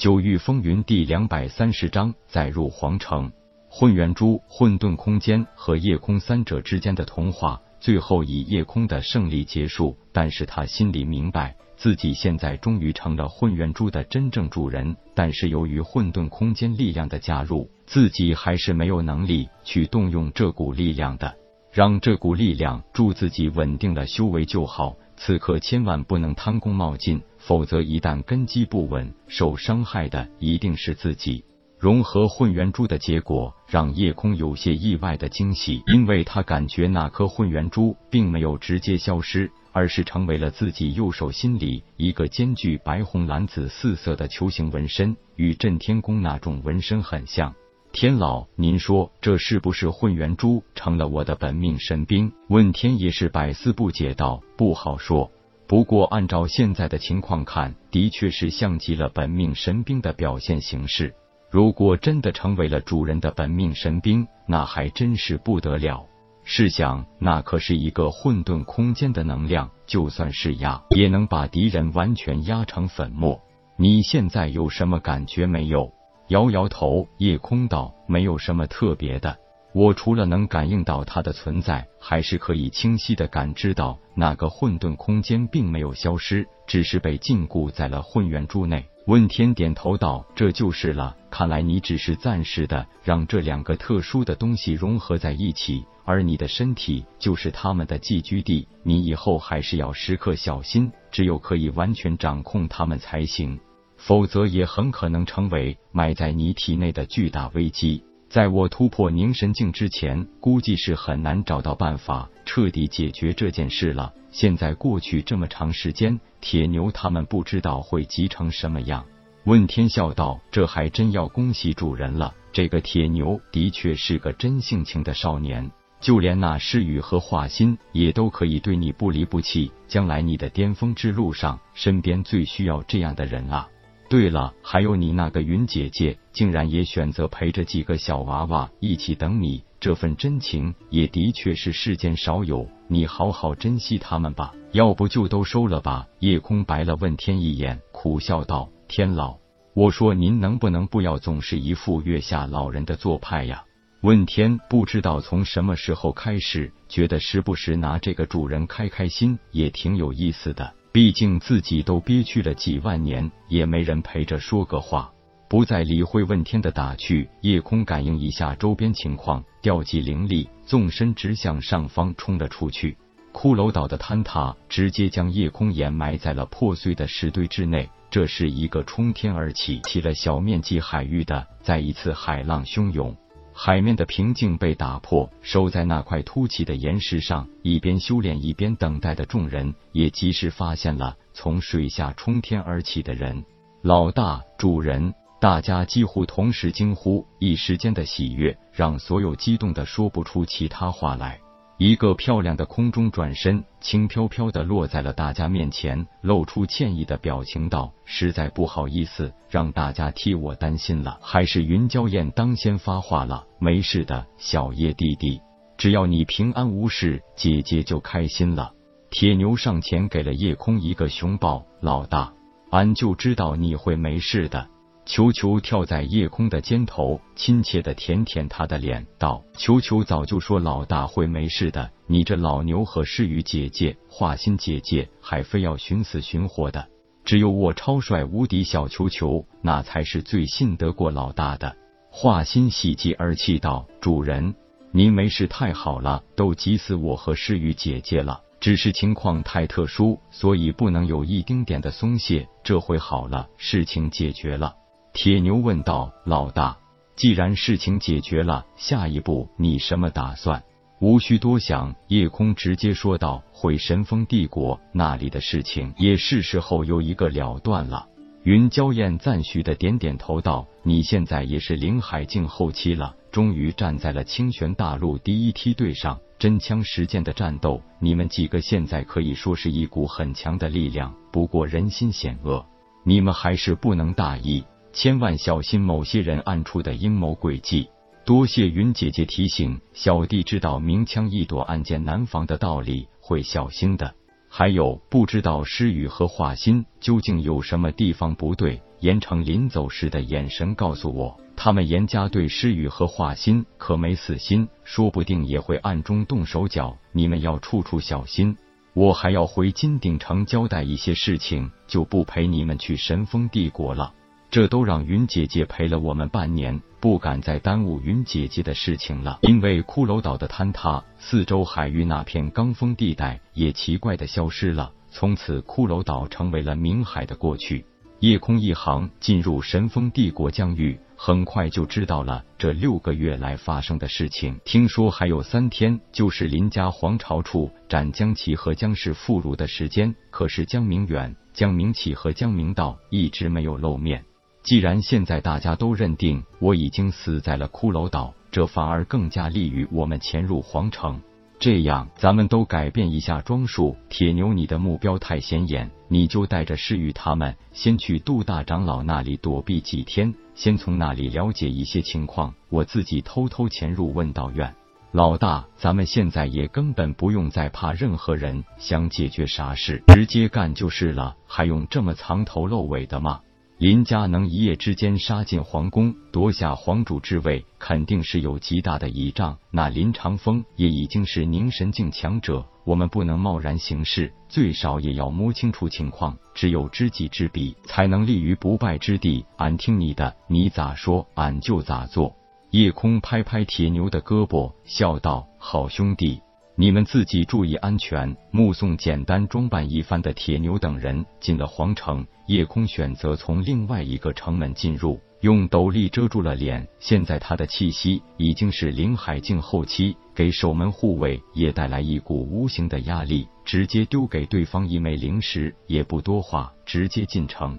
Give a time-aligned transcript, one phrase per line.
[0.00, 3.30] 九域风云第两百三十章载入皇城。
[3.68, 9.94] 混元珠、混沌空间和夜空三者之间的童话，最后以夜空的胜利结束。
[10.10, 14.96] 但是他心里明白，自己现在终于成了混元珠的真正主人。
[15.14, 21.36] 但是由于混沌空间力量的加入，自己还是没有能力去动用这股力量的。
[21.70, 24.96] 让这股力量助自己稳定了修为就好。
[25.22, 27.20] 此刻千万不能贪功冒进。
[27.36, 31.44] 否则，一旦根基不稳，受伤害的一定是自己。
[31.78, 47.54] 融合混元珠的结果让夜空有些意外的惊喜，因为他感觉那颗混元珠并没有直接消失，而是成为了自己右手心里一个兼具白红蓝紫四色的球形纹身，与震天宫那种纹身很像。
[47.92, 52.32] 天老，您说这是不是混元珠成了我的本命神兵？
[52.48, 55.32] 问天也是百思不解道：“不好说。”
[55.66, 61.12] 不过，按照现在的情况看，的确是像极了本命神兵的表现形式。
[61.50, 66.06] 如果真的成为了主人的本命神兵，那还真是不得了。
[66.44, 73.40] 试想，那可是一个混沌空间的能量，就算是压，也能把敌人完全压成粉末。
[73.76, 75.92] 你现在有什么感觉没有？
[76.30, 79.36] 摇摇头，夜空道：“没有什么特别的。”
[79.74, 88.84] 我除了能感应到它的存在，还是可以清晰的感知到那个混沌空间并没有消失，只是被禁锢在了混元珠内。
[89.06, 91.16] 问天点头道：“这就是了。
[91.30, 98.68] 看来你只是暂时的让这两个特殊的东西融合在一起，而你的身体就是他们的寄居地。
[98.84, 103.58] 你以后还是要时刻小心，只有可以完全掌控他们才行，
[104.00, 114.12] 否则也很可能成为埋在你体内的巨大危机。”在我突破凝神境之前，估计是很难找到办法彻底解决这件事了。
[114.30, 119.04] 现在过去这么长时间，铁牛他们不知道会急成什么样。
[119.46, 122.32] 问天笑道：“这还真要恭喜主人了。
[122.52, 125.68] 这个铁牛的确是个真性情的少年，
[126.00, 129.72] 就连那诗雨和画心也都可以对你不离不弃。
[129.88, 133.68] 将来你的巅峰之路上，身边最需要这样的人啊。”
[134.10, 142.68] 对了，还有你那个云姐姐，竟然也选择陪着几个小娃娃一起等你，这份真情也的确是世间少有。
[142.88, 146.08] 你好好珍惜他们吧，要不就都收了吧。
[146.18, 149.38] 夜空白了问天一眼，苦笑道：“天老，
[149.74, 153.62] 我说您能不能不要总是一副月下老人的做派呀？”
[154.02, 160.74] 问天不知道从什么时候开始，觉得时不时拿这个主人开开心也挺有意思的。
[160.92, 165.12] 毕竟自己都憋屈了几万年，也没人陪着说个话，
[165.48, 167.28] 不再理会问天的打趣。
[167.42, 172.96] 夜空感应一下周边情况，调集灵力，纵身直向上方冲了出去。
[173.32, 177.88] 骷髅岛的坍塌直接将夜空掩埋在了破碎的石堆之内。
[178.10, 183.16] 这是一个冲天而起，起了小面积海域的再一次海浪汹涌。
[183.62, 193.44] 海面的平静被打破，守在那块凸起的岩石上，一边修炼一边等待的众人也及时发现了从水下冲天而起的人。
[193.82, 195.12] 老大，主人！
[195.42, 201.38] 大家几乎同时惊呼，一时间的喜悦让所有激动的说不出其他话来。
[201.82, 211.18] 一个漂亮的空中转身，轻飘飘的落在了大家面前，露出歉意的表情道：“实在不好意思，让大家替我担心了。
[211.22, 215.40] 还是云娇燕当先发话了，没事的，小叶弟弟，
[215.78, 218.72] 只要你平安无事，姐姐就开心了。”
[219.10, 222.34] 铁牛上前给了叶空一个熊抱：“老大，
[222.70, 224.68] 俺就知道你会没事的。”
[225.10, 236.86] 球球跳在夜空的肩头，亲切的舔舔他的脸，道：“球球早就说老大会没事的，你这老牛和诗雨姐姐、华心姐姐还非要寻死寻活的，
[237.24, 241.76] 只有我超帅无敌小球球，那才是最信得过老大的。”
[242.08, 244.54] 华心喜极而泣道：“主人，
[244.92, 252.46] 您没事太好了，都急死我和诗雨姐姐了。”只是情况太特殊，所以不能有一丁点的松懈。
[252.62, 254.76] 这回好了，事情解决了。
[255.12, 256.78] 铁牛问道：“老大，
[257.16, 260.62] 既然事情解决了，下一步你什么打算？”
[261.00, 268.06] 无需多想，夜空直接说道：“毁神风帝国，那里的事情也是时候有一个了断了。”
[268.44, 281.14] 云娇燕赞许的点点头道：“你现在也是灵海境后期了，终于站在了清玄大陆第一梯队上，真枪实剑的战斗，你们几个现在可以说是一股很强的力量。
[281.32, 282.64] 不过人心险恶，
[283.04, 287.88] 你们还是不能大意。”千万小心某些人暗处的阴谋诡计。
[288.24, 294.14] 多谢云姐姐提醒，小弟知道明枪易躲，暗箭难防的道理，会小心的。
[294.48, 308.56] 还有，不知道诗雨和华心究竟有什么地方不对，严城临走时的眼神告诉我，他们严家对诗雨和华心可没死心，说不定也会暗中动手脚，你们要处处小心。
[308.92, 314.12] 我还要回金鼎城交代一些事情，就不陪你们去神风帝国了。
[314.50, 319.38] 这都让云姐姐陪了我们半年，不敢再耽误云姐姐的事情了。
[319.42, 327.84] 因为骷髅岛的坍塌，四周海域那片罡风地带也奇怪的消失了，从此骷髅岛成为了冥海的过去。
[328.18, 334.60] 夜空一行进入神风帝国疆域，很快就知道了这六个月来发生的事情。
[334.64, 344.22] 听说还有三天就是林家皇朝处斩江启和江氏妇孺的时间，可是江明远、江明启和江明道一直没有露面。
[344.62, 351.20] 既然现在大家都认定我已经死在了骷髅岛，这反而更加利于我们潜入皇城。
[351.58, 353.96] 这样，咱们都改变一下装束。
[354.08, 362.54] 铁牛，你的目标太显眼，你就带着诗雨他们先去杜大长老那里躲避几天，先从那里了解一些情况。
[362.70, 364.74] 我自己偷偷潜入问道院。
[365.12, 373.40] 老大，咱们现在也根本不用再怕任何人，想解决啥事，直接干就是了，还用这么藏头露尾的吗？
[373.80, 379.56] 林家能一夜之间杀进皇宫，夺下皇主之位，肯定是有极大的倚仗。
[379.70, 386.36] 那林长风也已经是凝神境强者，我们不能贸然行事，最少也要摸清楚情况。
[386.54, 389.46] 只有知己知彼，才能立于不败之地。
[389.56, 392.36] 俺听你的，你咋说，俺就咋做。
[392.72, 396.42] 夜空拍拍铁牛的胳膊，笑道：“好兄弟。”
[396.80, 398.34] 你们自己注意安全。
[398.50, 406.88] 目送简单装扮一番的铁牛等人进了皇城，夜空选择从另外一个城门进入，用斗笠遮住了脸。
[406.98, 413.46] 现在他的气息已经是灵海境后期，给守门护卫也带来一股无形的压力。
[413.66, 417.78] 直接丢给对方一枚灵石，也不多话，直接进城。